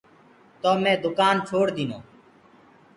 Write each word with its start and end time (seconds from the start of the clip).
تو 0.61 0.71
مي 0.83 0.93
دُڪآن 1.05 1.35
ڇوڙديٚنو۔ 1.47 1.99